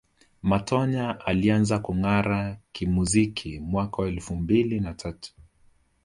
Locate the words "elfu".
4.03-4.35